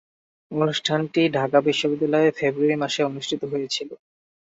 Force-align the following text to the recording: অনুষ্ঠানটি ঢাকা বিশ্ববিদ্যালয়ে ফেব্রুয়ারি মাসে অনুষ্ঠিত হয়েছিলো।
অনুষ্ঠানটি 0.51 1.21
ঢাকা 1.37 1.57
বিশ্ববিদ্যালয়ে 1.61 2.29
ফেব্রুয়ারি 2.31 2.75
মাসে 2.75 3.01
অনুষ্ঠিত 3.03 3.41
হয়েছিলো। 3.51 3.95